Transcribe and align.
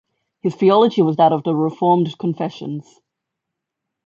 His 0.39 0.55
theology 0.55 1.03
was 1.03 1.17
that 1.17 1.31
of 1.31 1.43
the 1.43 1.53
Reformed 1.53 2.17
confessions. 2.17 3.01